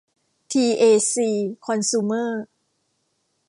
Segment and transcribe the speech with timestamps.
[0.51, 1.29] ที เอ ซี
[1.65, 2.43] คอนซูเมอร์